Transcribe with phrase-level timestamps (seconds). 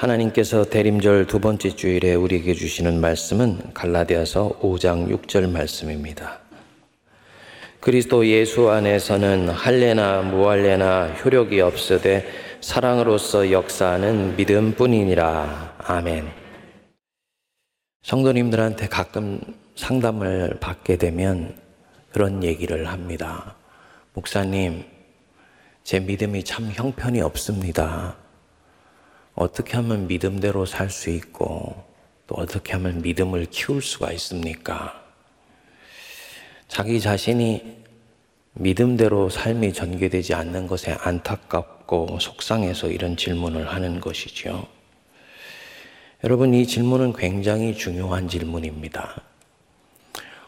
[0.00, 6.38] 하나님께서 대림절 두 번째 주일에 우리에게 주시는 말씀은 갈라디아서 5장 6절 말씀입니다.
[7.80, 12.26] 그리스도 예수 안에서는 할례나 무할례나 효력이 없으되
[12.62, 15.74] 사랑으로서 역사하는 믿음뿐이니라.
[15.84, 16.28] 아멘.
[18.02, 19.38] 성도님들한테 가끔
[19.76, 21.54] 상담을 받게 되면
[22.10, 23.54] 그런 얘기를 합니다.
[24.14, 24.82] 목사님,
[25.84, 28.16] 제 믿음이 참 형편이 없습니다.
[29.34, 31.84] 어떻게 하면 믿음대로 살 수 있고
[32.26, 35.02] 또 어떻게 하면 믿음을 키울 수가 있습니까?
[36.68, 37.80] 자기 자신이
[38.54, 44.66] 믿음대로 삶이 전개되지 않는 것에 안타깝고 속상해서 이런 질문을 하는 것이죠.
[46.22, 49.22] 여러분, 이 질문은 굉장히 중요한 질문입니다.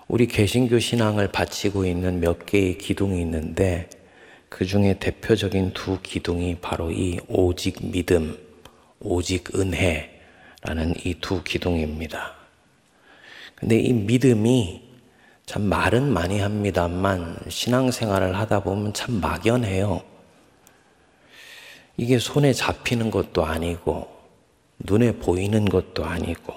[0.06, 3.88] 우리 개신교 신앙을 바치고 있는 몇 개의 기둥이 있는데
[4.48, 8.36] 그 중에 대표적인 두 기둥이 바로 이 오직 믿음,
[9.04, 12.34] 오직 은혜라는 이 두 기둥입니다.
[13.54, 14.82] 근데 이 믿음이
[15.46, 20.00] 참 말은 많이 합니다만 신앙생활을 하다 보면 참 막연해요.
[21.96, 24.08] 이게 손에 잡히는 것도 아니고
[24.78, 26.54] 눈에 보이는 것도 아니고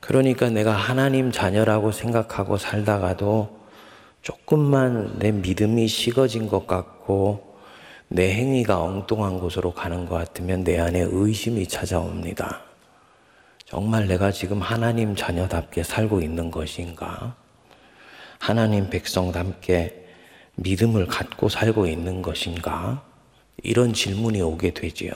[0.00, 3.64] 그러니까 내가 하나님 자녀라고 생각하고 살다가도
[4.20, 7.53] 조금만 내 믿음이 식어진 것 같고
[8.14, 12.60] 내 행위가 엉뚱한 곳으로 가는 것 같으면 내 안에 의심이 찾아옵니다.
[13.64, 17.34] 정말 내가 지금 하나님 자녀답게 살고 있는 것인가?
[18.38, 20.06] 하나님 백성답게
[20.54, 23.02] 믿음을 갖고 살고 있는 것인가?
[23.64, 25.10] 이런 질문이 오게 되지요.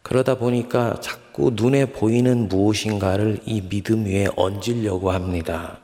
[0.00, 5.80] 그러다 보니까 자꾸 눈에 보이는 무엇인가를 이 믿음 위에 얹으려고 합니다.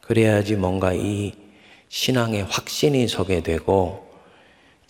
[0.00, 1.34] 그래야지 뭔가 이
[1.90, 4.09] 신앙의 확신이 서게 되고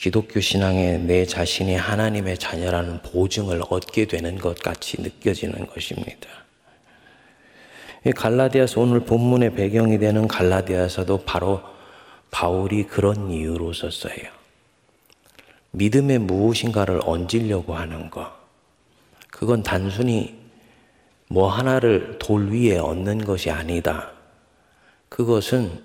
[0.00, 6.26] 기독교 신앙에 내 자신이 하나님의 자녀라는 보증을 얻게 되는 것 같이 느껴지는 것입니다.
[8.16, 11.60] 갈라디아서 오늘 본문의 배경이 되는 갈라디아서도 바로
[12.30, 14.22] 바울이 그런 이유로 썼어요.
[15.72, 18.32] 믿음의 무엇인가를 얹으려고 하는 것.
[19.30, 20.40] 그건 단순히
[21.28, 24.12] 뭐 하나를 돌 위에 얹는 것이 아니다.
[25.10, 25.82] 그것은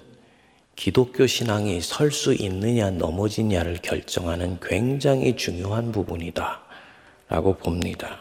[0.75, 6.61] 기독교 신앙이 설 수 있느냐 넘어지냐를 결정하는 굉장히 중요한 부분이다.
[7.29, 8.19] 라고 봅니다.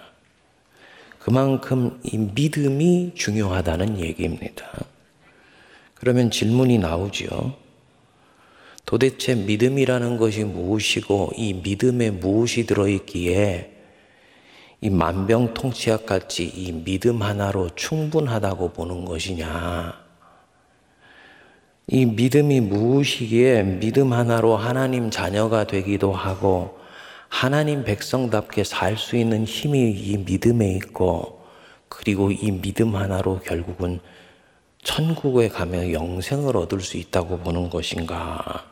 [1.19, 4.71] 그만큼 이 믿음이 중요하다는 얘기입니다.
[5.95, 7.57] 그러면 질문이 나오죠.
[8.87, 13.73] 도대체 믿음이라는 것이 무엇이고 이 믿음에 무엇이 들어있기에
[14.83, 20.04] 이 만병통치약 같이 이 믿음 하나로 충분하다고 보는 것이냐.
[21.87, 26.79] 이 믿음이 무엇이기에 믿음 하나로 하나님 자녀가 되기도 하고
[27.29, 31.43] 하나님 백성답게 살 수 있는 힘이 이 믿음에 있고
[31.89, 34.01] 그리고 이 믿음 하나로 결국은
[34.83, 38.67] 천국에 가면 영생을 얻을 수 있다고 보는 것인가?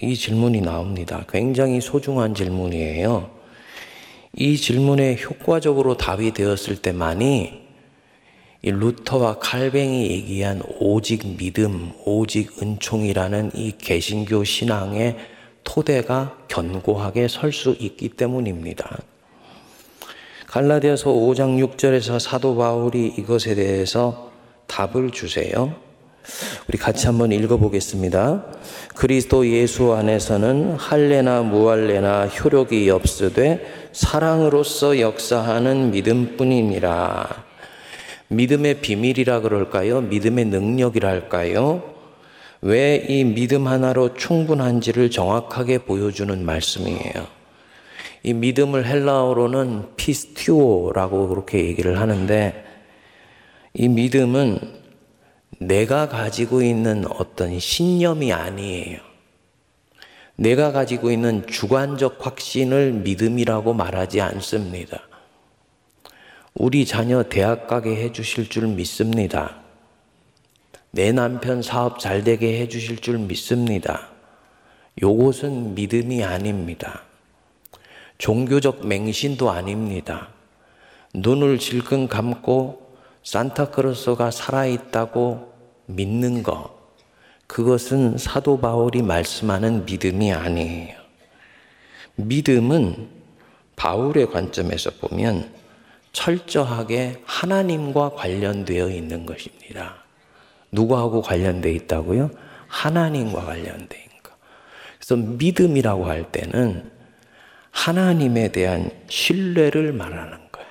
[0.00, 1.24] 이 질문이 나옵니다.
[1.28, 3.30] 굉장히 소중한 질문이에요.
[4.36, 7.67] 이 질문에 효과적으로 답이 되었을 때만이 이
[8.62, 15.16] 루터와 칼뱅이 얘기한 오직 믿음, 오직 은총이라는 이 개신교 신앙의
[15.62, 18.98] 토대가 견고하게 설 수 있기 때문입니다.
[20.46, 24.32] 갈라디아서 5장 6절에서 사도 바울이 이것에 대해서
[24.66, 25.74] 답을 주세요.
[26.68, 28.44] 우리 같이 한번 읽어보겠습니다.
[28.94, 37.47] 그리스도 예수 안에서는 할례나 무할례나 효력이 없으되 사랑으로서 역사하는 믿음뿐이니라.
[38.28, 40.00] 믿음의 비밀이라 그럴까요?
[40.02, 41.94] 믿음의 능력이라 할까요?
[42.60, 47.26] 왜 이 믿음 하나로 충분한지를 정확하게 보여주는 말씀이에요.
[48.24, 52.64] 이 믿음을 헬라어로는 피스티오라고 그렇게 얘기를 하는데
[53.74, 54.58] 이 믿음은
[55.60, 58.98] 내가 가지고 있는 어떤 신념이 아니에요.
[60.36, 65.07] 내가 가지고 있는 주관적 확신을 믿음이라고 말하지 않습니다.
[66.58, 69.58] 우리 자녀 대학 가게 해 주실 줄 믿습니다.
[70.90, 74.08] 내 남편 사업 잘 되게 해 주실 줄 믿습니다.
[75.00, 77.02] 요것은 믿음이 아닙니다.
[78.18, 80.30] 종교적 맹신도 아닙니다.
[81.14, 82.90] 눈을 질끈 감고
[83.22, 85.52] 산타크로스가 살아있다고
[85.86, 86.76] 믿는 것,
[87.46, 90.96] 그것은 사도 바울이 말씀하는 믿음이 아니에요.
[92.16, 93.10] 믿음은
[93.76, 95.57] 바울의 관점에서 보면
[96.12, 99.96] 철저하게 하나님과 관련되어 있는 것입니다.
[100.72, 102.30] 누구하고 관련되어 있다고요?
[102.66, 103.46] 하나님과
[103.98, 104.32] 있는 것.
[104.98, 106.90] 그래서 믿음이라고 할 때는
[107.70, 110.68] 하나님에 대한 신뢰를 말하는 거예요.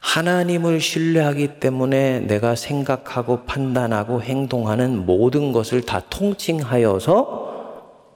[0.00, 7.50] 하나님을 신뢰하기 때문에 내가 생각하고 판단하고 행동하는 모든 것을 다 통칭하여서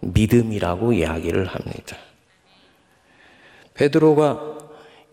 [0.01, 1.97] 믿음이라고 이야기를 합니다.
[3.75, 4.54] 베드로가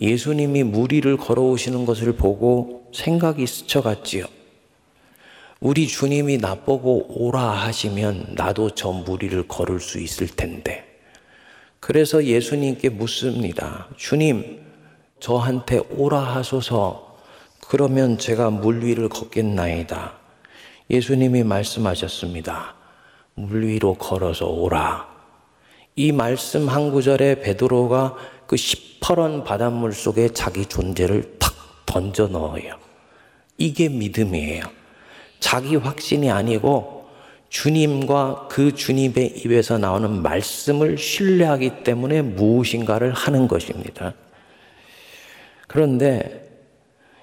[0.02, 4.26] 예수님이 무리를 걸어오시는 것을 보고 생각이 스쳐갔지요.
[5.60, 10.84] 우리 주님이 나보고 오라 하시면 나도 저 무리를 걸을 수 있을 텐데.
[11.80, 13.88] 그래서 예수님께 묻습니다.
[13.96, 14.60] 주님,
[15.20, 17.18] 저한테 오라 하소서.
[17.68, 20.14] 그러면 제가 물 위를 걷겠나이다.
[20.90, 22.76] 예수님이 말씀하셨습니다.
[23.36, 25.08] 물 위로 걸어서 오라.
[25.96, 28.16] 이 말씀 한 구절에 베드로가
[28.52, 31.54] 그 시퍼런 바닷물 속에 자기 존재를 탁
[31.86, 32.78] 던져 넣어요.
[33.58, 34.66] 이게 믿음이에요.
[35.40, 37.08] 자기 확신이 아니고
[37.48, 44.16] 주님과 그 주님의 입에서 나오는 말씀을 신뢰하기 때문에 무엇인가를 하는 것입니다.
[45.70, 46.50] 그런데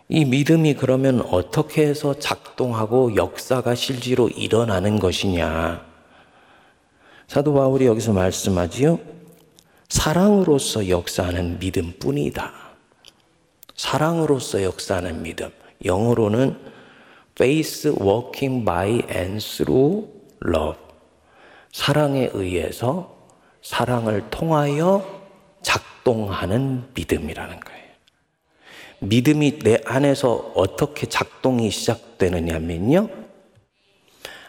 [0.08, 5.84] 이 믿음이 그러면 어떻게 해서 작동하고 역사가 실제로 일어나는 것이냐?
[7.26, 9.17] 사도 바울이 여기서 말씀하지요.
[9.88, 12.52] 사랑으로서 역사하는 믿음뿐이다.
[13.74, 15.50] 사랑으로서 역사하는 믿음.
[15.84, 16.58] 영어로는
[17.32, 20.08] faith working by and through
[20.44, 20.78] love.
[21.72, 23.16] 사랑에 의해서
[23.62, 25.22] 사랑을 통하여
[25.62, 27.78] 작동하는 믿음이라는 거예요.
[29.00, 33.08] 믿음이 내 안에서 어떻게 작동이 시작되느냐면요.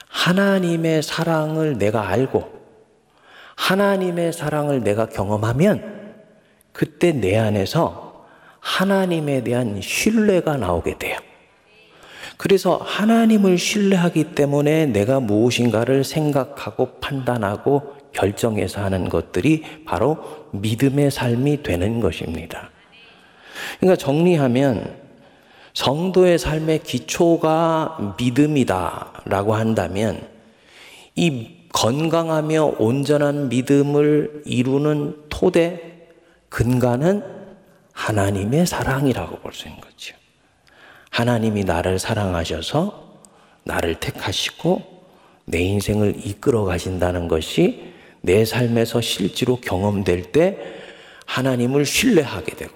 [0.07, 2.58] 하나님의 사랑을 내가 알고
[3.59, 6.15] 하나님의 사랑을 내가 경험하면
[6.71, 8.25] 그때 내 안에서
[8.61, 11.17] 하나님에 대한 신뢰가 나오게 돼요.
[12.37, 20.17] 그래서 하나님을 신뢰하기 때문에 내가 무엇인가를 생각하고 판단하고 결정해서 하는 것들이 바로
[20.51, 22.71] 믿음의 삶이 되는 것입니다.
[23.79, 24.95] 그러니까 정리하면
[25.73, 30.21] 성도의 삶의 기초가 믿음이다라고 한다면
[31.15, 35.81] 이 건강하며 온전한 믿음을 이루는 토대,
[36.49, 37.23] 근간은
[37.93, 40.13] 하나님의 사랑이라고 볼 수 있는 거죠.
[41.09, 43.21] 하나님이 나를 사랑하셔서
[43.63, 45.03] 나를 택하시고
[45.45, 50.57] 내 인생을 이끌어 가신다는 것이 내 삶에서 실제로 경험될 때
[51.27, 52.73] 하나님을 신뢰하게 되고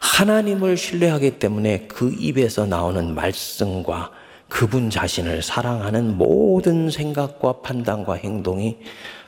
[0.00, 4.10] 하나님을 신뢰하기 때문에 그 입에서 나오는 말씀과
[4.52, 8.76] 그분 자신을 사랑하는 모든 생각과 판단과 행동이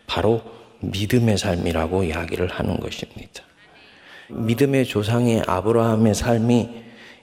[0.07, 0.43] 바로
[0.81, 3.43] 믿음의 삶이라고 이야기를 하는 것입니다.
[4.29, 6.69] 믿음의 조상의 아브라함의 삶이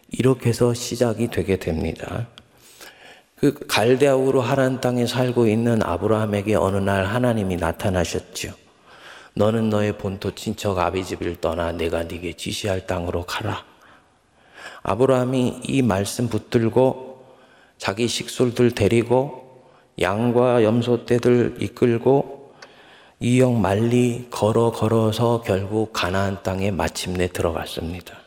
[0.10, 2.28] 이렇게 해서 시작이 되게 됩니다.
[3.36, 8.52] 그 갈대아우로 하란 땅에 살고 있는 아브라함에게 어느 날 하나님이 나타나셨죠.
[9.36, 13.64] 너는 너의 본토 친척 아비집을 떠나 내가 네게 지시할 땅으로 가라.
[14.82, 17.11] 아브라함이 이 말씀 붙들고
[17.82, 19.66] 자기 식솔들 데리고
[20.00, 22.54] 양과 염소 떼들 이끌고
[23.20, 28.20] 이역 말리 걸어 걸어서 결국 가나안 땅에 마침내 들어갔습니다.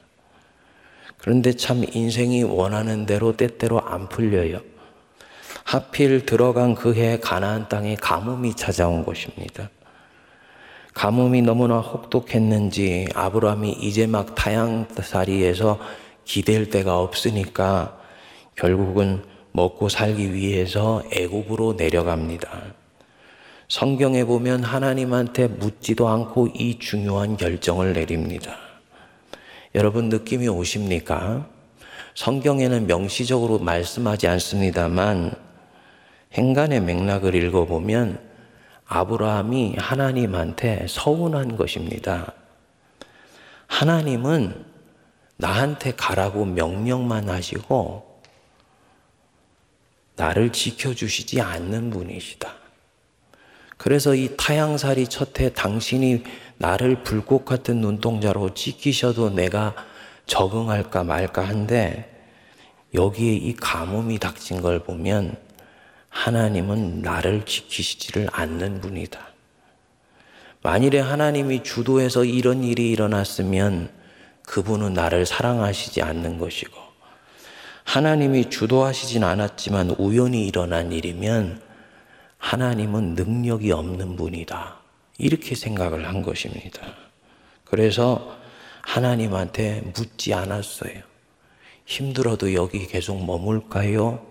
[1.18, 4.58] 그런데 참 인생이 원하는 대로 때때로 안 풀려요.
[5.62, 9.70] 하필 들어간 그 해 가나안 땅에 가뭄이 찾아온 것입니다.
[10.94, 15.78] 가뭄이 너무나 혹독했는지 아브라함이 이제 막 타양살이에서
[16.24, 18.00] 기댈 데가 없으니까
[18.56, 19.22] 결국은
[19.56, 22.74] 먹고 살기 위해서 애굽으로 내려갑니다.
[23.68, 28.56] 성경에 보면 하나님한테 묻지도 않고 이 중요한 결정을 내립니다.
[29.76, 31.46] 여러분 느낌이 오십니까?
[32.16, 35.32] 성경에는 명시적으로 말씀하지 않습니다만
[36.32, 38.18] 행간의 맥락을 읽어보면
[38.86, 42.32] 아브라함이 하나님한테 서운한 것입니다.
[43.68, 44.64] 하나님은
[45.36, 48.13] 나한테 가라고 명령만 하시고
[50.16, 52.54] 나를 지켜주시지 않는 분이시다.
[53.76, 56.22] 그래서 이 타양살이 첫해 당신이
[56.58, 59.74] 나를 불꽃 같은 눈동자로 지키셔도 내가
[60.26, 62.10] 적응할까 말까 한데
[62.94, 65.36] 여기에 이 가뭄이 닥친 걸 보면
[66.08, 69.18] 하나님은 나를 지키시지를 않는 분이다.
[70.62, 73.90] 만일에 하나님이 주도해서 이런 일이 일어났으면
[74.46, 76.93] 그분은 나를 사랑하시지 않는 것이고
[77.84, 81.62] 하나님이 주도하시진 않았지만 우연히 일어난 일이면
[82.38, 84.78] 하나님은 능력이 없는 분이다.
[85.18, 86.80] 이렇게 생각을 한 것입니다.
[87.64, 88.36] 그래서
[88.82, 91.00] 하나님한테 묻지 않았어요.
[91.86, 94.26] 힘들어도 여기 계속 머물까요?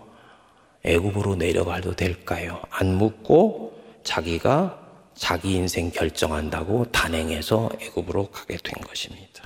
[0.84, 2.60] 애굽으로 내려가도 될까요?
[2.70, 4.80] 안 묻고 자기가
[5.14, 9.44] 자기 인생 결정한다고 단행해서 애굽으로 가게 된 것입니다.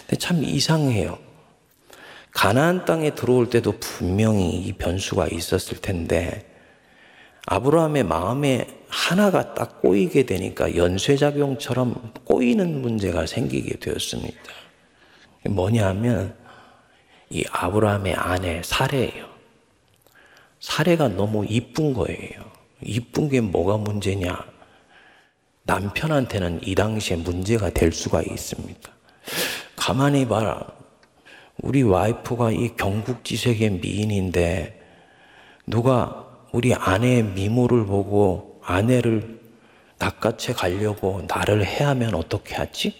[0.00, 1.18] 근데 참 이상해요.
[2.34, 6.50] 가나안 땅에 들어올 때도 분명히 이 변수가 있었을 텐데
[7.46, 14.38] 아브라함의 마음에 하나가 딱 꼬이게 되니까 연쇄작용처럼 꼬이는 문제가 생기게 되었습니다.
[15.48, 16.34] 뭐냐면
[17.30, 19.26] 이 아브라함의 아내 사례예요.
[20.60, 22.40] 사례가 너무 이쁜 거예요.
[22.82, 24.44] 이쁜 게 뭐가 문제냐?
[25.62, 28.90] 남편한테는 이 당시에 문제가 될 수가 있습니다.
[29.76, 30.83] 가만히 봐라.
[31.62, 34.80] 우리 와이프가 이 경국지색의 미인인데
[35.66, 39.40] 누가 우리 아내의 미모를 보고 아내를
[39.98, 42.94] 낚아채 가려고 나를 해하면 어떻게 하지?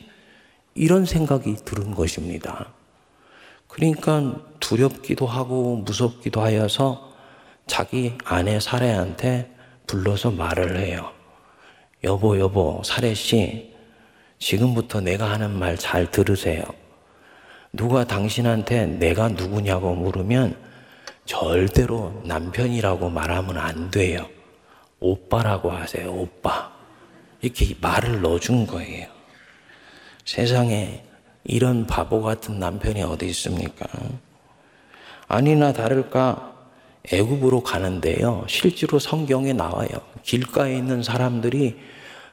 [0.75, 2.73] 이런 생각이 들은 것입니다.
[3.69, 7.13] 그러니까 두렵기도 하고 무섭기도 하여서
[7.67, 9.53] 자기 아내 사례한테
[9.87, 11.11] 불러서 말을 해요.
[12.05, 13.75] 여보, 여보, 사례 씨,
[14.39, 16.65] 지금부터 내가 하는 말 잘 들으세요.
[17.75, 20.57] 누가 당신한테 내가 누구냐고 물으면
[21.27, 24.29] 절대로 남편이라고 말하면 안 돼요.
[25.01, 26.73] 오빠라고 하세요, 오빠.
[27.41, 29.09] 이렇게 말을 넣어준 거예요.
[30.25, 31.03] 세상에
[31.43, 33.87] 이런 바보 같은 남편이 어디 있습니까?
[35.27, 36.55] 아니나 다를까
[37.13, 38.45] 애굽으로 가는데요.
[38.49, 39.89] 실제로 성경에 나와요.
[40.23, 41.79] 길가에 있는 사람들이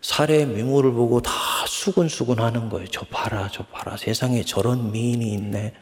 [0.01, 1.31] 살의 미모를 보고 다
[1.67, 2.87] 수근수근 하는 거예요.
[2.87, 3.97] 저 봐라, 저 봐라.
[3.97, 5.73] 세상에 저런 미인이 있네.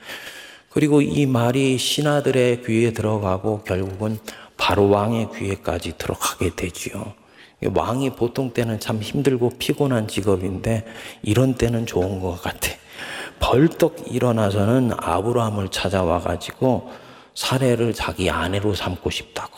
[0.69, 4.19] 그리고 이 말이 신하들의 귀에 들어가고 결국은
[4.57, 7.13] 바로 왕의 귀에까지 들어가게 되지요.
[7.73, 10.85] 왕이 보통 때는 참 힘들고 피곤한 직업인데
[11.23, 12.69] 이런 때는 좋은 것 같아.
[13.39, 16.91] 벌떡 일어나서는 아브라함을 찾아와 가지고
[17.33, 19.57] 사례를 자기 아내로 삼고 싶다고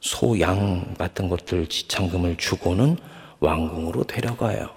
[0.00, 2.98] 소, 양 같은 것들 지창금을 주고는
[3.40, 4.70] 왕궁으로 데려가요.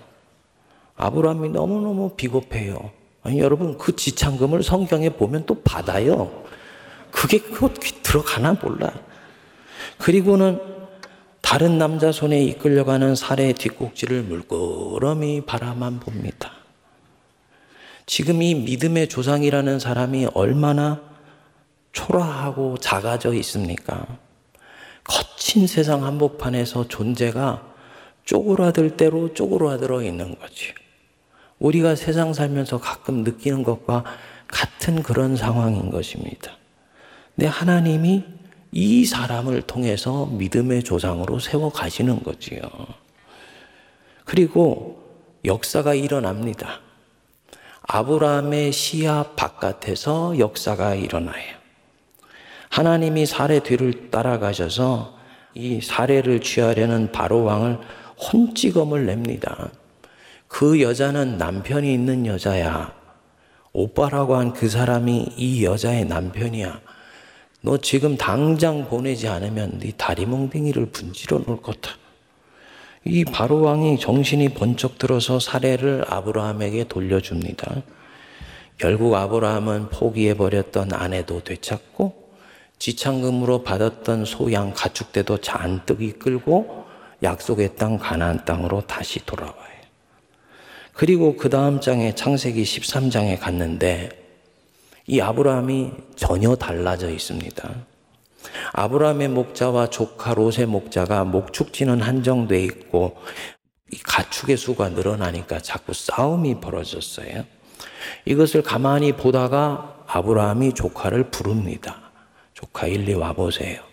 [0.96, 2.91] 아브라함이 너무너무 비겁해요.
[3.24, 6.44] 아니, 여러분, 그 지창금을 성경에 보면 또 받아요.
[7.12, 8.91] 그게 그 들어가나 몰라.
[9.98, 10.60] 그리고는
[11.41, 16.53] 다른 남자 손에 이끌려가는 살의 뒷꼭지를 물끄러미 바라만 봅니다.
[18.06, 21.01] 지금 이 믿음의 조상이라는 사람이 얼마나
[21.91, 24.06] 초라하고 작아져 있습니까?
[25.03, 27.71] 거친 세상 한복판에서 존재가
[28.25, 30.74] 쪼그라들 대로 쪼그라들어 있는 거지.
[31.60, 34.04] 우리가 세상 살면서 가끔 느끼는 것과
[34.48, 36.58] 같은 그런 상황인 것입니다.
[37.36, 38.24] 근데 하나님이
[38.72, 42.62] 이 사람을 통해서 믿음의 조상으로 세워 가시는 거지요.
[44.25, 45.04] 그리고
[45.46, 46.80] 역사가 일어납니다.
[47.82, 51.62] 아브라함의 시야 바깥에서 역사가 일어나요.
[52.70, 55.18] 하나님이 사례 뒤를 따라가셔서
[55.54, 57.80] 이 사례를 취하려는 바로 왕을
[58.22, 59.70] 혼찌검을 냅니다.
[60.48, 62.94] 그 여자는 남편이 있는 여자야.
[63.74, 66.82] 오빠라고 한 그 사람이 이 여자의 남편이야.
[67.62, 71.92] 너 지금 당장 보내지 않으면 네 다리 몽둥이를 분지러 놓을 거다.
[73.06, 77.82] 이 바로 왕이 정신이 번쩍 들어서 사례를 아브라함에게 돌려줍니다.
[78.78, 82.22] 결국 아브라함은 포기해 버렸던 아내도 되찾고
[82.78, 86.80] 지창금으로 받았던 소양 가축대도 잔뜩 이 끌고
[87.24, 89.72] 약속의 땅 가나안 땅으로 다시 돌아와요.
[90.94, 94.10] 그리고 그 다음 장에 창세기 13장에 갔는데
[95.08, 97.70] 이 아브라함이 전혀 달라져 있습니다.
[98.74, 103.18] 아브라함의 목자와 조카 롯의 목자가 목축지는 한정돼 있고
[104.04, 107.46] 가축의 수가 늘어나니까 자꾸 싸움이 벌어졌어요.
[108.25, 112.12] 이것을 가만히 보다가 아브라함이 조카를 부릅니다.
[112.54, 113.90] 조카 일리 와보세요.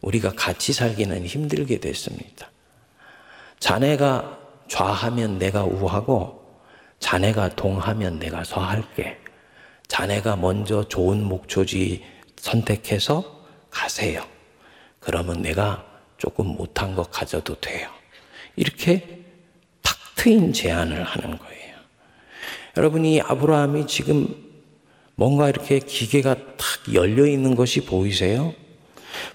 [0.00, 2.50] 우리가 같이 살기는 힘들게 됐습니다.
[3.58, 4.38] 자네가
[4.68, 6.40] 좌하면 내가 우하고
[7.00, 9.18] 자네가 동하면 내가 서할게.
[9.88, 12.04] 자네가 먼저 좋은 목초지
[12.36, 14.24] 선택해서 가세요.
[15.00, 15.84] 그러면 내가
[16.18, 17.88] 조금 못한 것 가져도 돼요.
[18.56, 19.22] 이렇게
[19.82, 21.76] 탁 트인 제안을 하는 거예요.
[22.76, 24.28] 여러분이 아브라함이 지금
[25.14, 28.54] 뭔가 이렇게 기계가 탁 열려 있는 것이 보이세요?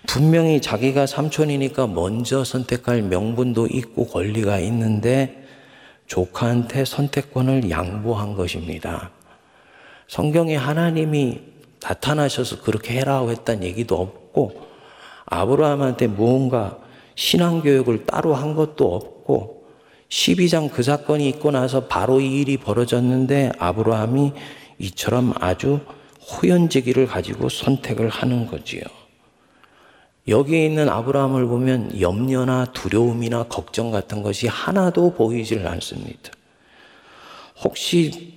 [0.07, 5.43] 분명히 자기가 삼촌이니까 먼저 선택할 명분도 있고 권리가 있는데
[6.07, 9.11] 조카한테 선택권을 양보한 것입니다.
[10.07, 11.41] 성경에 하나님이
[11.81, 14.61] 나타나셔서 그렇게 해라고 했단 얘기도 없고
[15.25, 16.77] 아브라함한테 무언가
[17.15, 19.65] 신앙교육을 따로 한 것도 없고
[20.09, 24.33] 12장 그 사건이 있고 나서 바로 이 일이 벌어졌는데 아브라함이
[24.79, 25.79] 이처럼 아주
[26.19, 28.81] 호연제기를 가지고 선택을 하는 거지요.
[30.27, 36.31] 여기 있는 아브라함을 보면 염려나 두려움이나 걱정 같은 것이 하나도 보이질 않습니다.
[37.63, 38.35] 혹시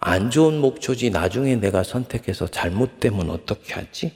[0.00, 4.12] 안 좋은 목초지 나중에 내가 선택해서 잘못되면 어떻게 하지?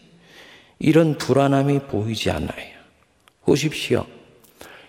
[0.81, 2.77] 이런 불안함이 보이지 않아요.
[3.45, 4.05] 보십시오.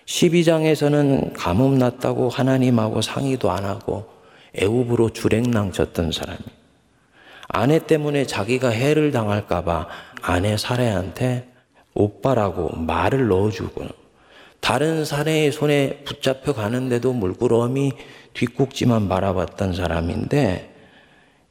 [0.06, 4.10] 12장에서는 가뭄 났다고 하나님하고 상의도 안 하고
[4.54, 6.40] 애굽으로 주랭랑 졌던 사람이
[7.46, 9.86] 아내 때문에 자기가 해를 당할까봐
[10.22, 11.48] 아내 사례한테
[11.98, 13.86] 오빠라고 말을 넣어주고
[14.60, 17.92] 다른 사내의 손에 붙잡혀 가는데도 물끄러미
[18.34, 20.74] 뒷꼭지만 바라봤던 사람인데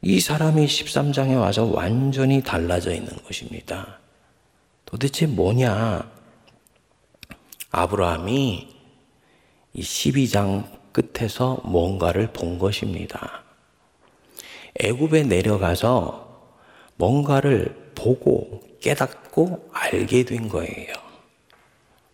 [0.01, 3.99] 이 사람이 13장에 와서 완전히 달라져 있는 것입니다.
[4.85, 6.09] 도대체 뭐냐?
[7.71, 8.67] 아브라함이
[9.73, 13.43] 이 12장 끝에서 뭔가를 본 것입니다.
[14.79, 16.53] 애굽에 내려가서
[16.95, 20.93] 뭔가를 보고 깨닫고 알게 된 거예요.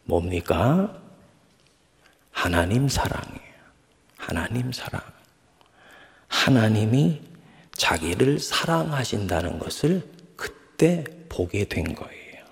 [0.05, 0.97] 뭡니까?
[2.31, 3.53] 하나님 사랑이에요.
[4.17, 5.01] 하나님 사랑.
[6.29, 7.21] 하나님이
[7.73, 12.45] 자기를 사랑하신다는 것을 그때 보게 된 거예요.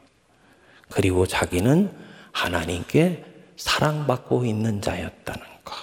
[0.90, 1.90] 그리고 자기는
[2.34, 3.24] 하나님께
[3.56, 5.76] 사랑받고 있는 자였다는 것.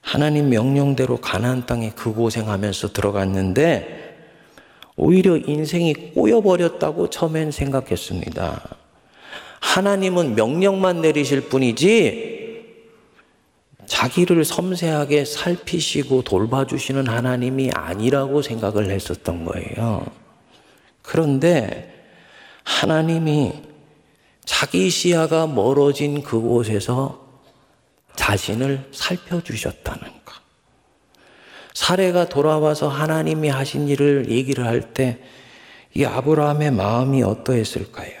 [0.00, 4.09] 하나님 명령대로 가나안 땅에 그 고생하면서 들어갔는데
[5.02, 8.76] 오히려 인생이 꼬여버렸다고 처음엔 생각했습니다.
[9.60, 12.38] 하나님은 명령만 내리실 뿐이지
[13.86, 20.04] 자기를 섬세하게 살피시고 돌봐주시는 하나님이 아니라고 생각을 했었던 거예요.
[21.00, 21.94] 그런데
[22.62, 23.54] 하나님이
[24.44, 27.26] 자기 시야가 멀어진 그곳에서
[28.16, 30.19] 자신을 살펴주셨다는 것.
[31.80, 35.18] 사례가 돌아와서 하나님이 하신 일을 얘기를 할 때
[35.94, 38.12] 이 아브라함의 마음이 어떠했을까요?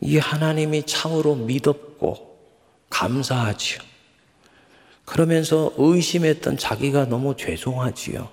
[0.00, 2.36] 이 하나님이 참으로 믿었고
[2.90, 3.80] 감사하지요.
[5.04, 8.28] 그러면서 의심했던 자기가 너무 죄송하지요.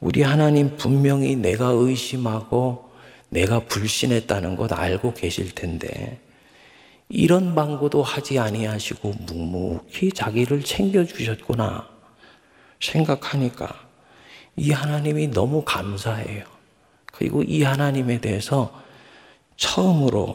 [0.00, 2.90] 우리 하나님 분명히 내가 의심하고
[3.30, 6.20] 내가 불신했다는 것 알고 계실 텐데
[7.08, 11.97] 이런 방구도 하지 아니하시고 묵묵히 자기를 챙겨 주셨구나
[12.80, 13.88] 생각하니까
[14.56, 16.44] 이 하나님이 너무 감사해요.
[17.12, 18.72] 그리고 이 하나님에 대해서
[19.56, 20.34] 처음으로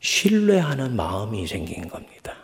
[0.00, 2.34] 신뢰하는 마음이 생긴 겁니다.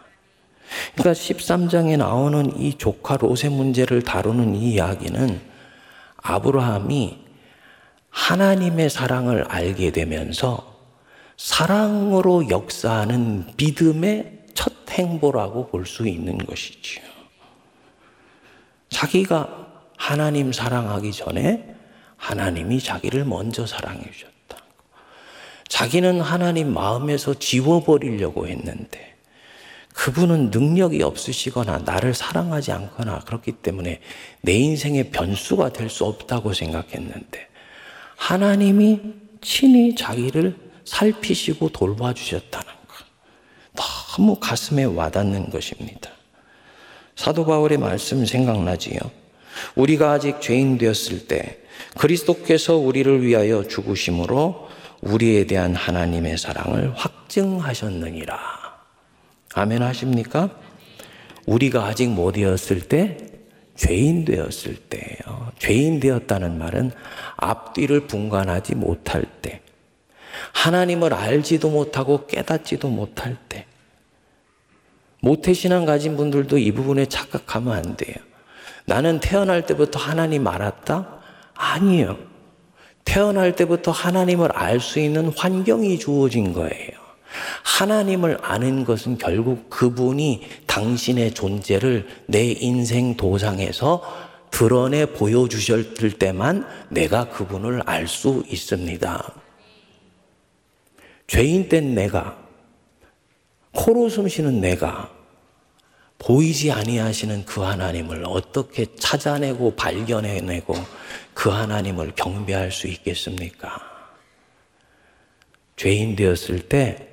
[0.94, 5.40] 그러니까 13장에 나오는 이 조카 롯의 문제를 다루는 이 이야기는
[6.16, 7.18] 아브라함이
[8.10, 10.74] 하나님의 사랑을 알게 되면서
[11.36, 17.15] 사랑으로 역사하는 믿음의 첫 행보라고 볼 수 있는 것이지요.
[18.90, 21.74] 자기가 하나님 사랑하기 전에
[22.16, 24.62] 하나님이 자기를 먼저 사랑해 주셨다.
[25.68, 29.16] 자기는 하나님 마음에서 지워버리려고 했는데
[29.94, 34.00] 그분은 능력이 없으시거나 나를 사랑하지 않거나 그렇기 때문에
[34.42, 37.48] 내 인생의 변수가 될 수 없다고 생각했는데
[38.16, 39.00] 하나님이
[39.40, 43.06] 친히 자기를 살피시고 돌봐주셨다는 것.
[43.74, 46.10] 너무 가슴에 와닿는 것입니다.
[47.16, 48.98] 사도 바울의 말씀 생각나지요.
[49.74, 51.58] 우리가 아직 죄인 되었을 때
[51.98, 54.68] 그리스도께서 우리를 위하여 죽으심으로
[55.00, 58.38] 우리에 대한 하나님의 사랑을 확증하셨느니라.
[59.54, 60.50] 아멘 하십니까?
[61.46, 63.16] 우리가 아직 못 되었을 때
[63.76, 65.52] 죄인 되었을 때예요.
[65.58, 66.92] 죄인 되었다는 말은
[67.36, 69.60] 앞뒤를 분간하지 못할 때,
[70.52, 73.66] 하나님을 알지도 못하고 깨닫지도 못할 때,
[75.26, 78.14] 모태신앙 가진 분들도 이 부분에 착각하면 안 돼요.
[78.84, 81.20] 나는 태어날 때부터 하나님 알았다?
[81.52, 82.16] 아니에요.
[83.04, 86.90] 태어날 때부터 하나님을 알 수 있는 환경이 주어진 거예요.
[87.64, 94.02] 하나님을 아는 것은 결국 그분이 당신의 존재를 내 인생 도상에서
[94.52, 99.34] 드러내 보여주셨을 때만 내가 그분을 알 수 있습니다.
[101.26, 102.38] 죄인 된 내가,
[103.72, 105.15] 코로 숨 쉬는 내가,
[106.18, 110.74] 보이지 아니하시는 그 하나님을 어떻게 찾아내고 발견해내고
[111.34, 113.80] 그 하나님을 경배할 수 있겠습니까?
[115.76, 117.08] 죄인 되었을 때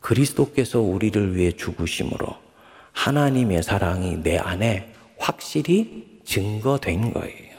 [0.00, 2.26] 그리스도께서 우리를 위해 죽으심으로
[2.92, 7.50] 하나님의 사랑이 내 안에 확실히 증거된 거예요.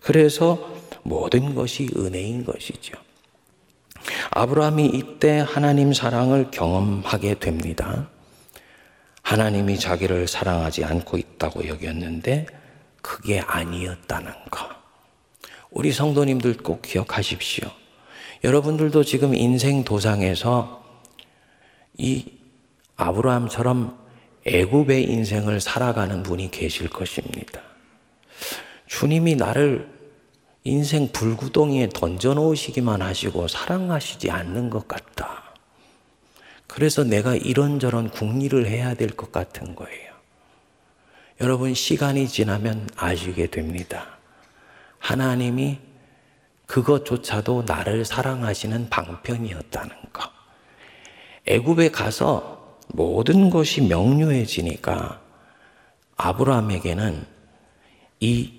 [0.00, 2.96] 그래서 모든 것이 은혜인 것이죠.
[4.30, 8.08] 아브라함이 이때 하나님 사랑을 경험하게 됩니다.
[9.28, 12.46] 하나님이 자기를 사랑하지 않고 있다고 여겼는데
[13.02, 14.66] 그게 아니었다는 것.
[15.70, 17.68] 우리 성도님들 꼭 기억하십시오.
[18.42, 20.82] 여러분들도 지금 인생 도상에서
[21.98, 22.24] 이
[22.96, 23.98] 아브라함처럼
[24.46, 27.60] 애굽의 인생을 살아가는 분이 계실 것입니다.
[28.86, 29.90] 주님이 나를
[30.64, 35.47] 인생 불구덩이에 던져 놓으시기만 하시고 사랑하시지 않는 것 같다.
[36.78, 40.12] 그래서 내가 이런저런 궁리를 해야 될 것 같은 거예요.
[41.40, 44.16] 여러분, 시간이 지나면 아시게 됩니다.
[45.00, 45.80] 하나님이
[46.66, 50.30] 그것조차도 나를 사랑하시는 방편이었다는 것.
[51.46, 55.20] 애굽에 가서 모든 것이 명료해지니까
[56.16, 57.26] 아브라함에게는
[58.20, 58.52] 이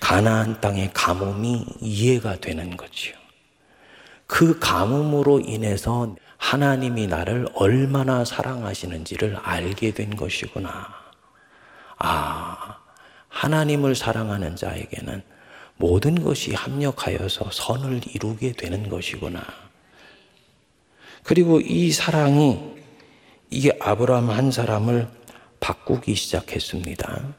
[0.00, 3.14] 가나안 땅의 가뭄이 이해가 되는 거지요.
[4.26, 10.88] 그 가뭄으로 인해서 하나님이 나를 얼마나 사랑하시는지를 알게 된 것이구나.
[11.98, 12.78] 아,
[13.28, 15.22] 하나님을 사랑하는 자에게는
[15.76, 19.42] 모든 것이 합력하여서 선을 이루게 되는 것이구나.
[21.22, 22.58] 그리고 이 사랑이
[23.50, 25.08] 이게 아브라함 한 사람을
[25.60, 27.34] 바꾸기 시작했습니다.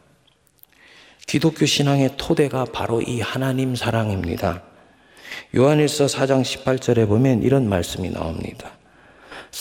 [1.26, 4.62] 기독교 신앙의 토대가 바로 이 하나님 사랑입니다.
[5.56, 8.72] 요한일서 4장 18절에 보면 이런 말씀이 나옵니다.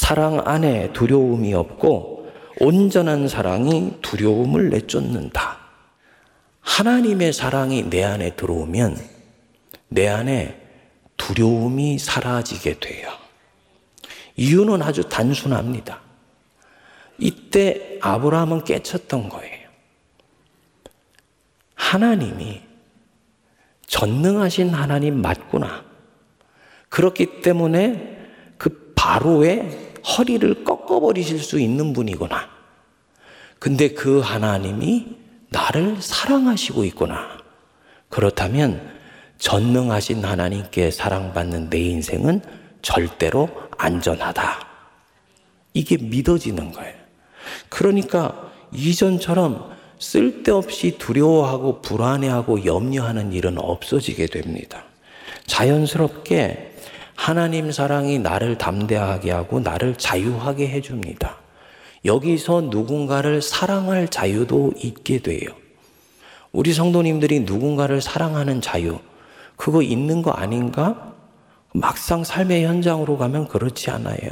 [0.00, 5.58] 사랑 안에 두려움이 없고 온전한 사랑이 두려움을 내쫓는다.
[6.62, 8.96] 하나님의 사랑이 내 안에 들어오면
[9.88, 10.58] 내 안에
[11.18, 13.10] 두려움이 사라지게 돼요.
[14.36, 16.00] 이유는 아주 단순합니다.
[17.18, 19.68] 이때 아브라함은 깨쳤던 거예요.
[21.74, 22.62] 하나님이
[23.86, 25.84] 전능하신 하나님 맞구나.
[26.88, 28.16] 그렇기 때문에
[28.56, 32.48] 그 바로의 허리를 꺾어버리실 수 있는 분이구나.
[33.58, 35.16] 근데 그 하나님이
[35.50, 37.38] 나를 사랑하시고 있구나.
[38.08, 38.98] 그렇다면
[39.38, 42.42] 전능하신 하나님께 사랑받는 내 인생은
[42.82, 44.66] 절대로 안전하다.
[45.74, 46.94] 이게 믿어지는 거예요.
[47.68, 54.84] 그러니까 이전처럼 쓸데없이 두려워하고 불안해하고 염려하는 일은 없어지게 됩니다.
[55.46, 56.69] 자연스럽게
[57.20, 61.36] 하나님 사랑이 나를 담대하게 하고 나를 자유하게 해줍니다.
[62.06, 65.50] 여기서 누군가를 사랑할 자유도 있게 돼요.
[66.50, 68.98] 우리 성도님들이 누군가를 사랑하는 자유,
[69.56, 71.12] 그거 있는 거 아닌가?
[71.74, 74.30] 막상 삶의 현장으로 가면 그렇지 않아요.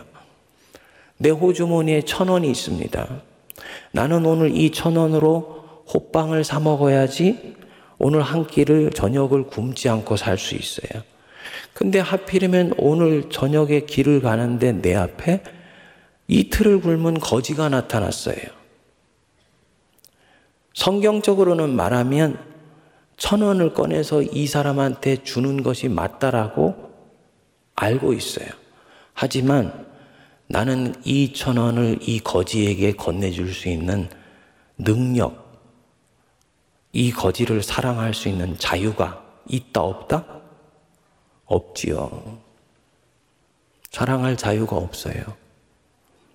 [1.18, 3.06] 내 호주머니에 천 원이 있습니다.
[3.92, 7.54] 나는 오늘 이 천 원으로 호빵을 사 먹어야지
[7.98, 11.02] 오늘 한 끼를 저녁을 굶지 않고 살 수 있어요.
[11.74, 15.42] 근데 하필이면 오늘 저녁에 길을 가는데 내 앞에
[16.26, 18.36] 이틀을 굶은 거지가 나타났어요.
[20.74, 22.38] 성경적으로는 말하면
[23.16, 26.90] 천 원을 꺼내서 이 사람한테 주는 것이 맞다라고
[27.74, 28.48] 알고 있어요.
[29.14, 29.86] 하지만
[30.46, 34.08] 나는 이 천 원을 이 거지에게 건네줄 수 있는
[34.78, 35.48] 능력,
[36.92, 40.37] 이 거지를 사랑할 수 있는 자유가 있다, 없다?
[41.48, 42.38] 없지요.
[43.90, 45.22] 사랑할 자유가 없어요.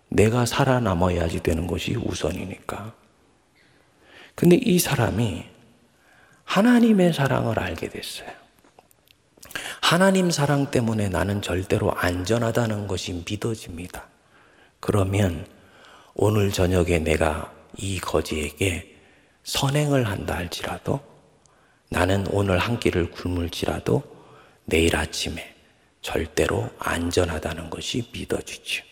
[0.10, 2.93] 내가 살아남아야지 되는 것이 우선이니까.
[4.36, 5.45] 근데 이 사람이
[6.43, 8.30] 하나님의 사랑을 알게 됐어요.
[9.82, 14.08] 하나님 사랑 때문에 나는 절대로 안전하다는 것이 믿어집니다.
[14.80, 15.45] 그러면
[16.15, 18.97] 오늘 저녁에 내가 이 거지에게
[19.43, 20.99] 선행을 한다 할지라도
[21.89, 24.12] 나는 오늘 한 끼를 굶을지라도
[24.65, 25.54] 내일 아침에
[26.02, 28.84] 절대로 안전하다는 것이 믿어지죠.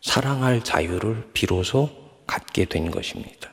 [0.00, 1.90] 사랑할 자유를 비로소
[2.26, 3.50] 갖게 된 것입니다.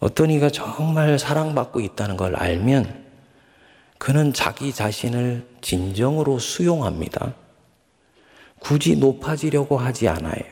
[0.00, 3.04] 어떤 이가 정말 사랑받고 있다는 걸 알면
[3.98, 7.34] 그는 자기 자신을 진정으로 수용합니다.
[8.60, 10.42] 굳이 높아지려고 하지 않아요.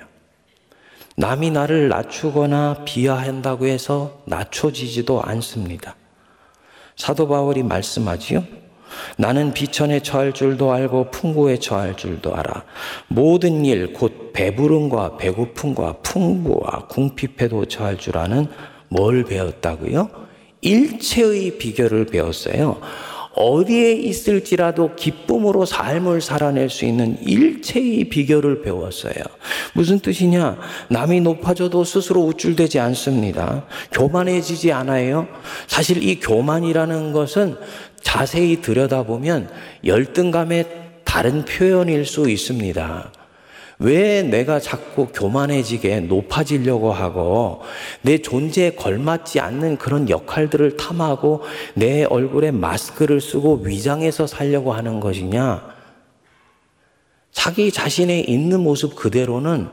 [1.17, 5.97] 남이 나를 낮추거나 비하한다고 해서 낮춰지지도 않습니다.
[6.97, 8.62] 사도 바울이 말씀하지요.
[9.17, 12.65] 나는 비천에 처할 줄도 알고 풍부에 처할 줄도 알아.
[13.09, 18.47] 모든 일, 곧 배부름과 배고픔과 풍부와 궁핍에도 처할 줄 아는
[18.89, 20.09] 뭘 배웠다고요?
[20.61, 22.81] 일체의 비결을 배웠어요.
[23.35, 29.15] 어디에 있을지라도 기쁨으로 삶을 살아낼 수 있는 일체의 비결을 배웠어요.
[29.73, 30.59] 무슨 뜻이냐?
[30.89, 33.65] 남이 높아져도 스스로 우쭐대지 않습니다.
[33.93, 35.29] 교만해지지 않아요.
[35.67, 37.57] 사실 이 교만이라는 것은
[38.01, 39.49] 자세히 들여다보면
[39.85, 40.67] 열등감의
[41.05, 43.13] 다른 표현일 수 있습니다.
[43.83, 47.63] 왜 내가 자꾸 교만해지게 높아지려고 하고
[48.03, 51.43] 내 존재에 걸맞지 않는 그런 역할들을 탐하고
[51.75, 55.73] 내 얼굴에 마스크를 쓰고 위장해서 살려고 하는 것이냐?
[57.33, 59.69] 자기 자신의 있는 모습 그대로는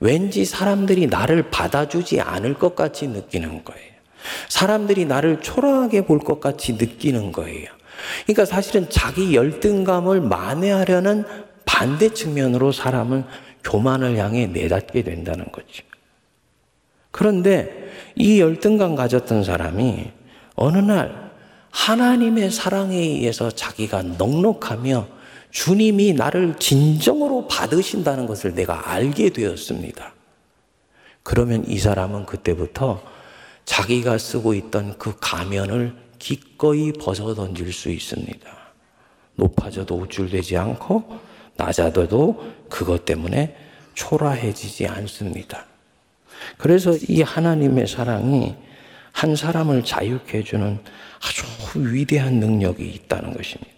[0.00, 3.92] 왠지 사람들이 나를 받아주지 않을 것 같이 느끼는 거예요.
[4.48, 7.66] 사람들이 나를 초라하게 볼 것 같이 느끼는 거예요.
[8.24, 11.24] 그러니까 사실은 자기 열등감을 만회하려는
[11.64, 13.24] 반대 측면으로 사람은
[13.64, 15.84] 교만을 향해 내닫게 된다는 거죠.
[17.10, 20.10] 그런데 이 열등감 가졌던 사람이
[20.54, 21.32] 어느 날
[21.70, 25.06] 하나님의 사랑에 의해서 자기가 넉넉하며
[25.50, 30.14] 주님이 나를 진정으로 받으신다는 것을 내가 알게 되었습니다.
[31.22, 33.02] 그러면 이 사람은 그때부터
[33.64, 38.50] 자기가 쓰고 있던 그 가면을 기꺼이 벗어 던질 수 있습니다.
[39.36, 41.31] 높아져도 우쭐대지 않고
[41.62, 43.56] 낮아져도 그것 때문에
[43.94, 45.66] 초라해지지 않습니다.
[46.58, 48.54] 그래서 이 하나님의 사랑이
[49.12, 50.78] 한 사람을 자유케 해주는
[51.20, 51.44] 아주
[51.78, 53.70] 위대한 능력이 있다는 것입니다.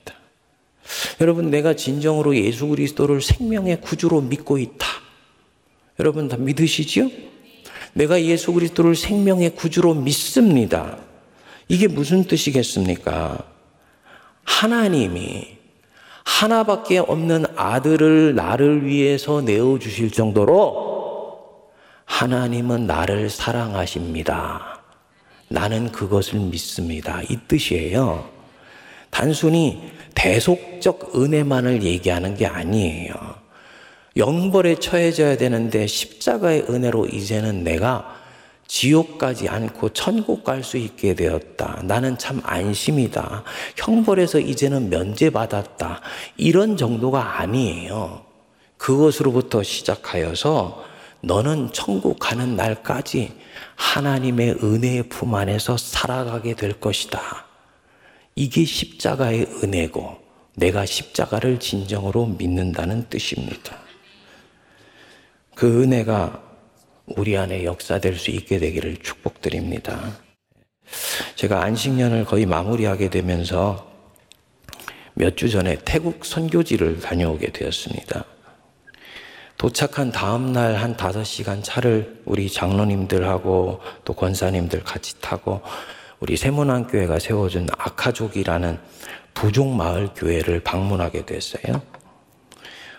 [1.21, 4.87] 여러분, 내가 진정으로 예수 그리스도를 생명의 구주로 믿고 있다.
[6.01, 7.11] 여러분 다 믿으시지요?
[7.93, 10.99] 내가 예수 그리스도를 생명의 구주로 믿습니다.
[11.69, 13.45] 이게 무슨 뜻이겠습니까?
[14.43, 15.57] 하나님이
[16.25, 20.95] 하나밖에 없는 아들을 나를 위해서 내어 주실 정도로
[22.07, 24.81] 하나님은 나를 사랑하십니다.
[25.49, 27.23] 나는 그것을 믿습니다.
[27.29, 28.29] 이 뜻이에요.
[29.11, 33.15] 단순히 대속적 은혜만을 얘기하는 게 아니에요.
[34.17, 38.17] 영벌에 처해져야 되는데 십자가의 은혜로 이제는 내가
[38.67, 41.83] 지옥 가지 않고 천국 갈 수 있게 되었다.
[41.85, 43.45] 나는 참 안심이다.
[43.77, 46.01] 형벌에서 이제는 면제받았다.
[46.37, 48.25] 이런 정도가 아니에요.
[48.77, 50.85] 그것으로부터 시작하여서
[51.21, 53.33] 너는 천국 가는 날까지
[53.77, 57.47] 하나님의 은혜의 품 안에서 살아가게 될 것이다.
[58.35, 60.19] 이게 십자가의 은혜고
[60.57, 63.79] 내가 십자가를 진정으로 믿는다는 뜻입니다.
[65.55, 66.43] 그 은혜가
[67.07, 70.19] 우리 안에 역사될 수 있게 되기를 축복드립니다.
[71.37, 73.93] 제가 안식년을 거의 마무리하게 되면서
[75.15, 78.25] 몇 주 전에 태국 선교지를 다녀오게 되었습니다.
[79.57, 85.63] 도착한 다음 날 한 5시간 차를 우리 장로님들하고 또 권사님들 같이 타고
[86.21, 88.79] 우리 세문안교회가 세워준 아카족이라는
[89.35, 91.81] 부족 마을 교회를 방문하게 됐어요.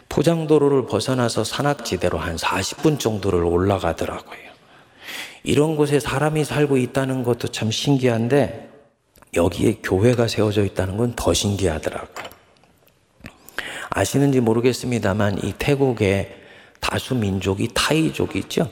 [0.09, 4.45] 포장도로를 벗어나서 산악지대로 한 40분 정도를 올라가더라고요.
[5.43, 8.69] 이런 곳에 사람이 살고 있다는 것도 참 신기한데
[9.35, 12.25] 여기에 교회가 세워져 있다는 건 더 신기하더라고요.
[13.89, 16.35] 아시는지 모르겠습니다만 이 태국의
[16.79, 18.69] 다수 민족이 타이족이죠.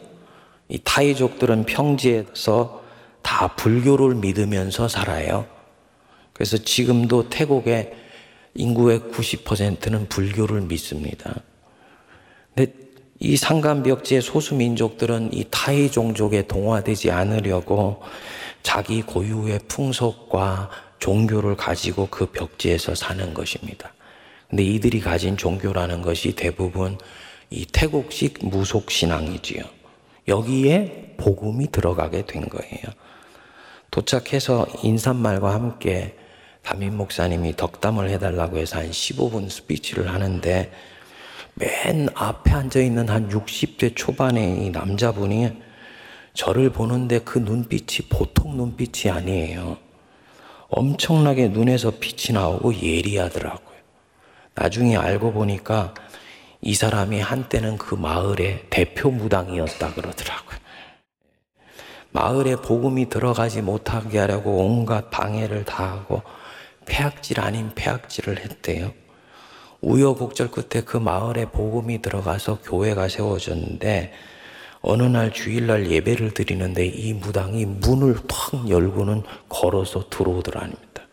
[0.69, 2.81] 이 타이족들은 평지에서
[3.21, 5.45] 다 불교를 믿으면서 살아요.
[6.33, 7.93] 그래서 지금도 태국의
[8.55, 11.41] 인구의 90%는 불교를 믿습니다.
[12.55, 12.73] 근데
[13.19, 18.01] 이 상간벽지의 소수 민족들은 이 타이 종족에 동화되지 않으려고
[18.61, 23.93] 자기 고유의 풍속과 종교를 가지고 그 벽지에서 사는 것입니다.
[24.49, 26.97] 근데 이들이 가진 종교라는 것이 대부분
[27.49, 29.63] 이 태국식 무속 신앙이지요.
[30.27, 32.83] 여기에 복음이 들어가게 된 거예요.
[33.91, 36.15] 도착해서 인사말과 함께
[36.63, 40.71] 담임 목사님이 덕담을 해달라고 해서 한 15분 스피치를 하는데
[41.55, 45.61] 맨 앞에 앉아 있는 한 60대 초반의 이 남자분이
[46.33, 49.77] 저를 보는데 그 눈빛이 보통 눈빛이 아니에요.
[50.69, 53.77] 엄청나게 눈에서 빛이 나오고 예리하더라고요.
[54.55, 55.93] 나중에 알고 보니까
[56.61, 60.57] 이 사람이 한때는 그 마을의 대표 무당이었다 그러더라고요.
[62.11, 66.23] 마을에 복음이 들어가지 못하게 하려고 온갖 방해를 다 하고
[66.85, 68.93] 폐악질 아닌 폐악질을 했대요.
[69.81, 74.13] 우여곡절 끝에 그 마을에 복음이 들어가서 교회가 세워졌는데
[74.81, 81.03] 어느 날 주일날 예배를 드리는데 이 무당이 문을 탁 열고는 걸어서 들어오더랍니다.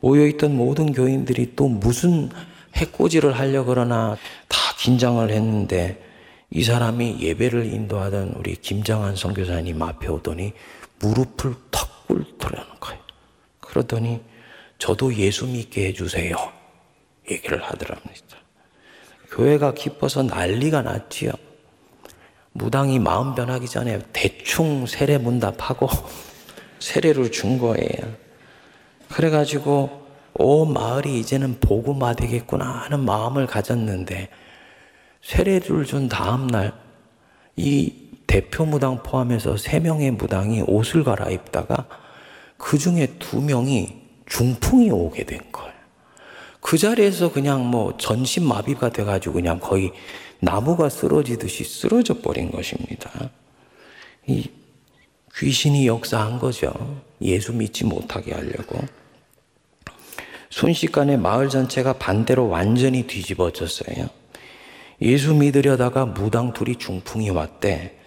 [0.00, 2.30] 모여있던 모든 교인들이 또 무슨
[2.76, 4.16] 해코지를 하려 그러나
[4.48, 6.04] 다 긴장을 했는데
[6.50, 10.52] 이 사람이 예배를 인도하던 우리 김장한 선교사님 앞에 오더니
[11.00, 13.00] 무릎을 탁 꿇더라는 거예요.
[13.60, 14.20] 그러더니
[14.78, 16.36] 저도 예수 믿게 해주세요.
[17.30, 18.38] 얘기를 하더랍니다.
[19.30, 21.32] 교회가 기뻐서 난리가 났지요.
[22.52, 25.88] 무당이 마음 변하기 전에 대충 세례 문답하고
[26.80, 28.16] 세례를 준 거예요.
[29.10, 34.28] 그래가지고 온 마을이 이제는 복음화 되겠구나 하는 마음을 가졌는데
[35.22, 36.72] 세례를 준 다음날
[37.56, 37.92] 이
[38.26, 41.88] 대표 무당 포함해서 세 명의 무당이 옷을 갈아입다가
[42.56, 43.97] 그 중에 두 명이
[44.28, 45.72] 중풍이 오게 된 거예요.
[46.60, 49.92] 그 자리에서 그냥 뭐 전신 마비가 돼가지고 그냥 거의
[50.40, 53.10] 나무가 쓰러지듯이 쓰러져 버린 것입니다.
[54.26, 54.50] 이
[55.36, 57.02] 귀신이 역사한 거죠.
[57.22, 58.78] 예수 믿지 못하게 하려고.
[60.50, 64.08] 순식간에 마을 전체가 반대로 완전히 뒤집어졌어요.
[65.00, 67.97] 예수 믿으려다가 무당 둘이 중풍이 왔대.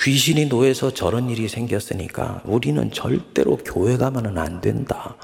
[0.00, 5.16] 귀신이 노해서 저런 일이 생겼으니까 우리는 절대로 교회 가면은 안 된다.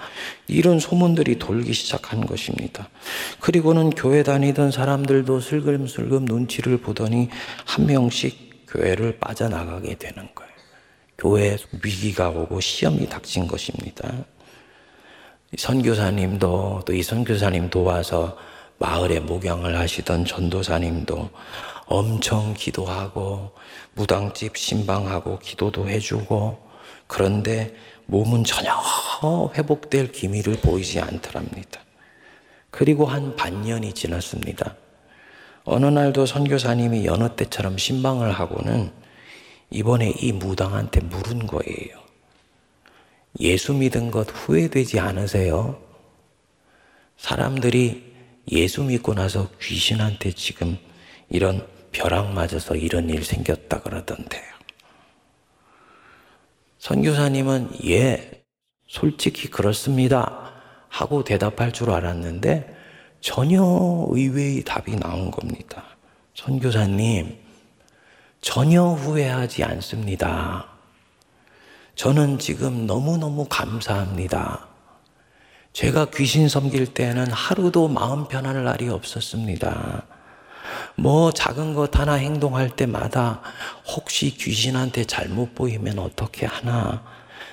[0.46, 2.88] 이런 소문들이 돌기 시작한 것입니다.
[3.40, 7.28] 그리고는 교회 다니던 사람들도 슬금슬금 눈치를 보더니
[7.66, 10.50] 한 명씩 교회를 빠져나가게 되는 거예요.
[11.18, 14.10] 교회에 위기가 오고 시험이 닥친 것입니다.
[15.56, 18.38] 선교사님도 또 이 선교사님 도 와서
[18.80, 21.28] 마을에 목양을 하시던 전도사님도
[21.84, 23.52] 엄청 기도하고
[23.92, 26.58] 무당집 신방하고 기도도 해주고
[27.06, 27.74] 그런데
[28.06, 28.72] 몸은 전혀
[29.54, 31.82] 회복될 기미를 보이지 않더랍니다.
[32.70, 34.76] 그리고 한 반년이 지났습니다.
[35.64, 38.92] 어느 날도 선교사님이 여느 때처럼 신방을 하고는
[39.68, 42.00] 이번에 이 무당한테 물은 거예요.
[43.40, 45.78] 예수 믿은 것 후회되지 않으세요?
[47.18, 48.09] 사람들이
[48.50, 50.76] 예수 믿고 나서 귀신한테 지금
[51.28, 54.42] 이런 벼락 맞아서 이런 일 생겼다 그러던데요.
[56.78, 58.42] 선교사님은 예,
[58.86, 60.52] 솔직히 그렇습니다.
[60.88, 62.76] 하고 대답할 줄 알았는데
[63.20, 63.62] 전혀
[64.10, 65.84] 의외의 답이 나온 겁니다.
[66.34, 67.38] 선교사님,
[68.40, 70.66] 전혀 후회하지 않습니다.
[71.94, 74.69] 저는 지금 너무너무 감사합니다.
[75.72, 80.04] 제가 귀신 섬길 때는 하루도 마음 편할 날이 없었습니다.
[80.96, 83.40] 뭐 작은 것 하나 행동할 때마다
[83.86, 87.02] 혹시 귀신한테 잘못 보이면 어떻게 하나?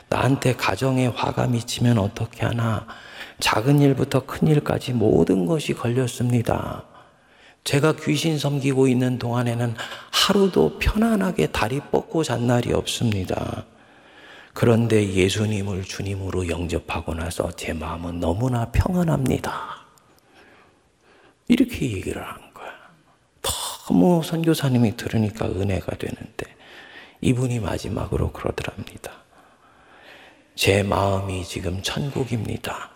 [0.09, 2.87] 나한테 가정에 화가 미치면 어떻게 하나?
[3.39, 6.83] 작은 일부터 큰 일까지 모든 것이 걸렸습니다.
[7.63, 9.75] 제가 귀신 섬기고 있는 동안에는
[10.11, 13.65] 하루도 편안하게 다리 뻗고 잔 날이 없습니다.
[14.59, 19.85] 그런데 예수님을 주님으로 영접하고 나서 제 마음은 너무나 평안합니다.
[21.47, 22.71] 이렇게 얘기를 한 거야.
[23.43, 26.55] 너무 선교사님이 들으니까 은혜가 되는데
[27.21, 29.11] 이분이 마지막으로 그러더랍니다.
[30.55, 32.89] 제 마음이 지금 천국입니다.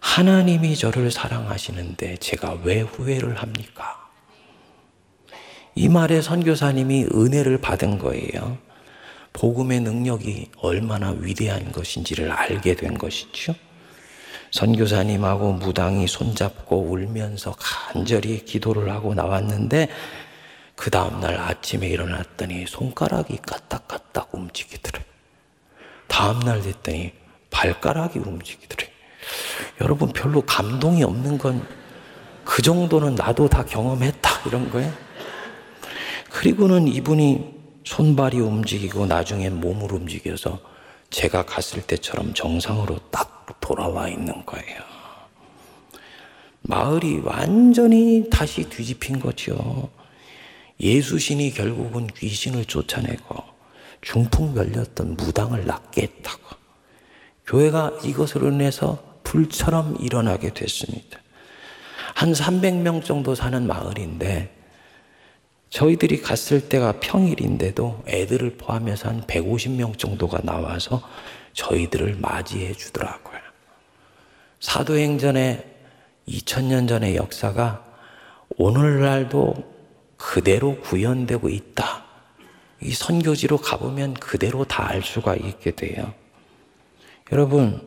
[0.00, 4.10] 하나님이 저를 사랑하시는데 제가 왜 후회를 합니까?
[5.74, 8.65] 이 말에 선교사님이 은혜를 받은 거예요.
[9.36, 13.54] 복음의 능력이 얼마나 위대한 것인지를 알게 된 것이죠.
[14.50, 19.88] 선교사님하고 무당이 손잡고 울면서 간절히 기도를 하고 나왔는데
[20.74, 25.04] 그 다음날 아침에 일어났더니 손가락이 까딱까딱 움직이더래.
[26.06, 27.12] 다음날 됐더니
[27.50, 28.90] 발가락이 움직이더래.
[29.80, 31.86] 여러분 별로 감동이 없는 건
[32.46, 34.90] 그 정도는 나도 다 경험했다 이런 거예요.
[36.30, 37.55] 그리고는 이분이
[37.86, 40.58] 손발이 움직이고 나중에 몸을 움직여서
[41.10, 44.82] 제가 갔을 때처럼 정상으로 딱 돌아와 있는 거예요.
[46.62, 49.88] 마을이 완전히 다시 뒤집힌 거죠.
[50.80, 53.36] 예수신이 결국은 귀신을 쫓아내고
[54.02, 56.56] 중풍 걸렸던 무당을 낫게 했다고.
[57.46, 61.20] 교회가 이것으로 인해서 불처럼 일어나게 됐습니다.
[62.16, 64.55] 한 300명 정도 사는 마을인데
[65.70, 71.02] 저희들이 갔을 때가 평일인데도 애들을 포함해서 한 150명 정도가 나와서
[71.52, 73.36] 저희들을 맞이해 주더라고요.
[74.60, 75.64] 사도행전의
[76.28, 77.84] 2000년 전의 역사가
[78.56, 79.76] 오늘날도
[80.16, 82.04] 그대로 구현되고 있다.
[82.82, 86.14] 이 선교지로 가보면 그대로 다 알 수가 있게 돼요.
[87.32, 87.86] 여러분,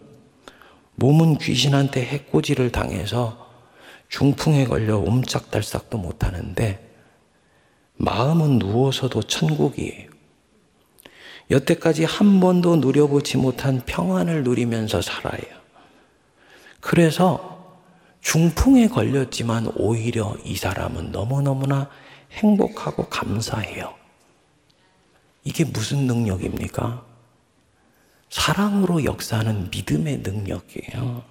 [0.96, 3.50] 몸은 귀신한테 해코지를 당해서
[4.10, 6.89] 중풍에 걸려 옴짝달싹도 못하는데
[8.00, 10.10] 마음은 누워서도 천국이에요.
[11.52, 15.42] 여태까지 한 번도 누려보지 못한 평안을 누리면서 살아요.
[16.80, 17.78] 그래서
[18.22, 21.90] 중풍에 걸렸지만 오히려 이 사람은 너무너무나
[22.32, 23.94] 행복하고 감사해요.
[25.44, 27.04] 이게 무슨 능력입니까?
[28.30, 31.24] 사랑으로 역사하는 믿음의 능력이에요.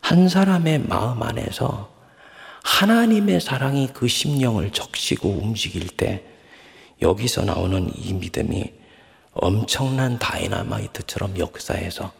[0.00, 1.92] 한 사람의 마음 안에서
[2.62, 6.24] 하나님의 사랑이 그 심령을 적시고 움직일 때
[7.00, 8.72] 여기서 나오는 이 믿음이
[9.32, 12.12] 엄청난 다이나마이트처럼 역사해서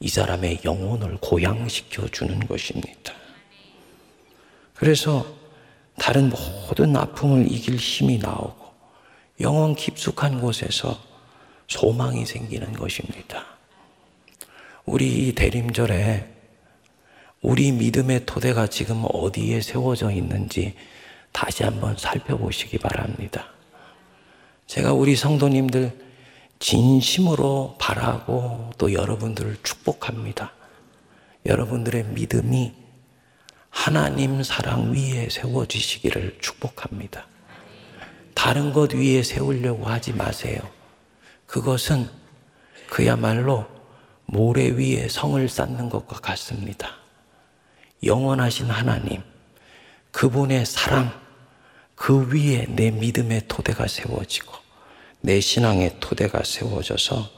[0.00, 3.12] 이 사람의 영혼을 고양시켜 주는 것입니다.
[4.74, 5.26] 그래서
[5.98, 8.64] 다른 모든 아픔을 이길 힘이 나오고
[9.40, 10.98] 영원 깊숙한 곳에서
[11.68, 13.44] 소망이 생기는 것입니다.
[14.84, 16.33] 우리 이 대림절에
[17.44, 20.74] 우리 믿음의 토대가 지금 어디에 세워져 있는지
[21.30, 23.48] 다시 한번 살펴보시기 바랍니다.
[24.66, 25.92] 제가 우리 성도님들
[26.58, 30.54] 진심으로 바라고 또 여러분들을 축복합니다.
[31.44, 32.72] 여러분들의 믿음이
[33.68, 37.26] 하나님 사랑 위에 세워지시기를 축복합니다.
[38.32, 40.62] 다른 것 위에 세우려고 하지 마세요.
[41.44, 42.08] 그것은
[42.88, 43.66] 그야말로
[44.24, 47.03] 모래 위에 성을 쌓는 것과 같습니다.
[48.04, 49.22] 영원하신 하나님,
[50.10, 51.12] 그분의 사랑,
[51.94, 54.52] 그 위에 내 믿음의 토대가 세워지고
[55.20, 57.30] 내 신앙의 토대가 세워져서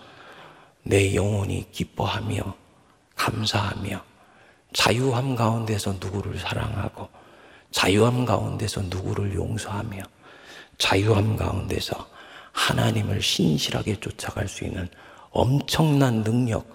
[0.83, 2.55] 내 영혼이 기뻐하며
[3.15, 4.03] 감사하며
[4.73, 7.09] 자유함 가운데서 누구를 사랑하고
[7.71, 10.03] 자유함 가운데서 누구를 용서하며
[10.79, 12.09] 자유함 가운데서
[12.53, 14.89] 하나님을 신실하게 쫓아갈 수 있는
[15.31, 16.67] 엄청난 능력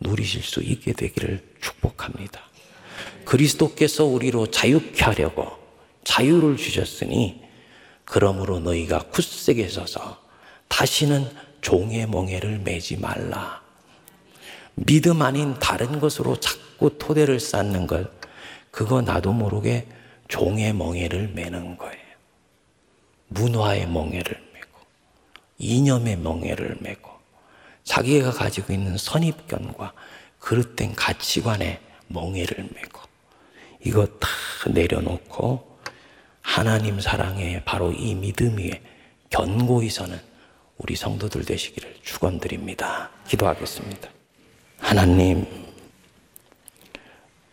[0.00, 2.40] 누리실 수 있게 되기를 축복합니다.
[3.24, 5.50] 그리스도께서 우리로 자유케 하려고
[6.04, 7.42] 자유를 주셨으니
[8.04, 10.22] 그러므로 너희가 굳세게 서서
[10.68, 11.28] 다시는
[11.60, 13.62] 종의 멍에를 매지 말라.
[14.74, 18.10] 믿음 아닌 다른 것으로 자꾸 토대를 쌓는 것,
[18.70, 19.86] 그거 나도 모르게
[20.28, 22.04] 종의 멍에를 매는 거예요.
[23.28, 24.80] 문화의 멍에를 메고,
[25.58, 27.10] 이념의 멍에를 메고,
[27.84, 29.92] 자기가 가지고 있는 선입견과
[30.40, 33.00] 그릇된 가치관의 멍에를 메고,
[33.84, 34.28] 이거 다
[34.70, 35.78] 내려놓고,
[36.40, 38.82] 하나님 사랑에 바로 이 믿음 위에
[39.30, 40.20] 견고히 서는
[40.78, 43.10] 우리 성도들 되시기를 축원드립니다.
[43.26, 44.08] 기도하겠습니다.
[44.78, 45.46] 하나님,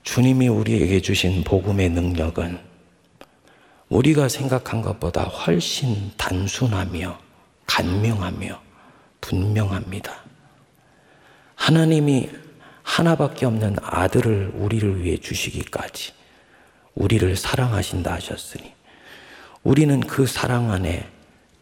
[0.03, 2.59] 주님이 우리에게 주신 복음의 능력은
[3.89, 7.19] 우리가 생각한 것보다 훨씬 단순하며
[7.67, 8.61] 간명하며
[9.21, 10.23] 분명합니다.
[11.55, 12.29] 하나님이
[12.83, 16.13] 하나밖에 없는 아들을 우리를 위해 주시기까지
[16.95, 18.73] 우리를 사랑하신다 하셨으니
[19.63, 21.07] 우리는 그 사랑 안에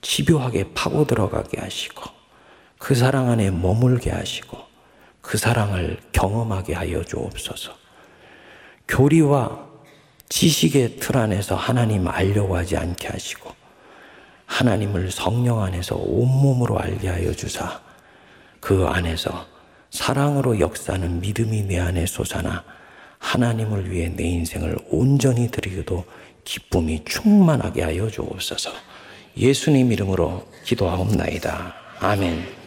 [0.01, 2.03] 집요하게 파고 들어가게 하시고
[2.77, 4.57] 그 사랑 안에 머물게 하시고
[5.21, 7.73] 그 사랑을 경험하게 하여 주옵소서.
[8.87, 9.67] 교리와
[10.29, 13.53] 지식의 틀 안에서 하나님 알려고 하지 않게 하시고
[14.45, 17.79] 하나님을 성령 안에서 온몸으로 알게 하여 주사
[18.59, 19.45] 그 안에서
[19.91, 22.63] 사랑으로 역사하는 믿음이 내 안에 솟아나
[23.19, 26.03] 하나님을 위해 내 인생을 온전히 드리기도
[26.43, 28.71] 기쁨이 충만하게 하여 주옵소서.
[29.37, 31.75] 예수님 이름으로 기도하옵나이다.
[31.99, 32.58] 아멘.